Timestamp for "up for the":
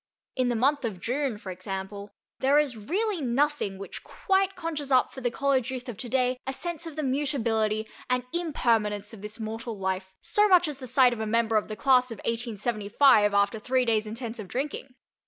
4.91-5.29